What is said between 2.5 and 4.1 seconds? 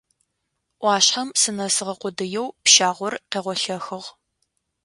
пщагъор къегъолъэхыгъ.